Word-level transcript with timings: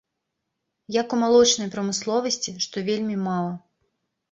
Як 1.01 1.07
у 1.17 1.19
малочнай 1.25 1.69
прамысловасці, 1.77 2.57
што 2.67 2.85
вельмі 2.91 3.21
мала. 3.29 3.53